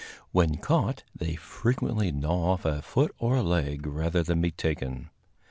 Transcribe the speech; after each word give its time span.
When 0.31 0.57
caught, 0.57 1.03
they 1.15 1.35
frequently 1.35 2.11
gnaw 2.11 2.53
off 2.53 2.65
a 2.65 2.81
foot 2.81 3.13
or 3.19 3.39
leg 3.43 3.85
rather 3.85 4.23
than 4.23 4.41
be 4.41 4.49
taken. 4.49 5.11